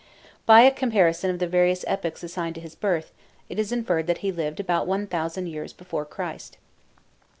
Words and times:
By 0.47 0.61
a 0.61 0.71
comparison 0.71 1.29
of 1.29 1.37
the 1.37 1.45
various 1.45 1.85
epochs 1.87 2.23
assigned 2.23 2.55
to 2.55 2.61
his 2.61 2.73
birth, 2.73 3.11
it 3.49 3.59
is 3.59 3.71
inferred 3.71 4.07
that 4.07 4.17
he 4.25 4.31
lived 4.31 4.59
about 4.59 4.87
one 4.87 5.05
thousand 5.05 5.45
years 5.45 5.73
before 5.73 6.05
Christ. 6.05 6.57